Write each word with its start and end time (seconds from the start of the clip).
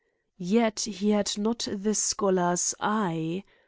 Yet 0.39 0.79
he 0.79 1.11
had 1.11 1.37
not 1.37 1.67
the 1.71 1.93
scholar's 1.93 2.73
eye. 2.79 3.43